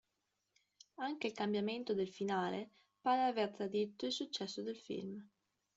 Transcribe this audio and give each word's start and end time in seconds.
Anche 0.95 1.27
il 1.27 1.33
cambiamento 1.33 1.93
del 1.93 2.09
finale 2.09 2.71
pare 3.01 3.21
aver 3.25 3.51
tradito 3.51 4.07
il 4.07 4.11
successo 4.11 4.63
del 4.63 4.75
film. 4.79 5.23